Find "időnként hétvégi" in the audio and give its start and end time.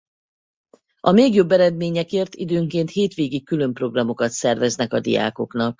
2.35-3.43